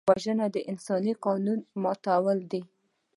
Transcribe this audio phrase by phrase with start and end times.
[0.09, 2.61] وژنه د انساني قانون ماتول دي